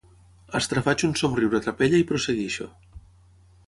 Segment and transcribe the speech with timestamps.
[0.59, 2.71] Estrafaig un somriure trapella i prossegueixo.